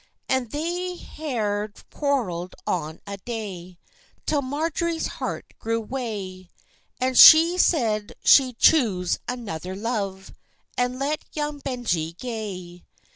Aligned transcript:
And 0.27 0.49
they 0.49 0.95
ha'e 0.97 1.67
quarrell'd 1.91 2.55
on 2.65 2.99
a 3.05 3.17
day, 3.17 3.77
Till 4.25 4.41
Marjorie's 4.41 5.05
heart 5.21 5.53
grew 5.59 5.79
wae; 5.79 6.49
And 6.99 7.15
she 7.15 7.55
said 7.59 8.15
she'd 8.23 8.57
chuse 8.57 9.19
another 9.27 9.75
luve, 9.75 10.33
And 10.75 10.97
let 10.97 11.23
young 11.33 11.59
Benjie 11.59 12.13
gae. 12.17 12.81